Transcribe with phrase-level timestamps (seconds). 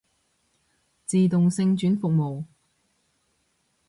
[1.05, 2.45] 自動性轉服務